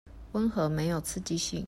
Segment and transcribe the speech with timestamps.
[0.33, 1.59] 溫和沒有刺激性